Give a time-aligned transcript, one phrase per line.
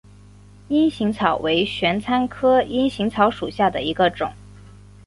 [0.69, 4.33] 阴行草为玄参科阴行草属下的一个种。